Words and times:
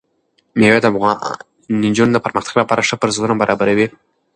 مېوې 0.59 0.79
د 0.81 0.85
افغان 0.91 1.17
نجونو 1.83 2.13
د 2.13 2.17
پرمختګ 2.25 2.55
لپاره 2.61 2.85
ښه 2.87 2.95
فرصتونه 3.01 3.35
برابروي. 3.41 3.87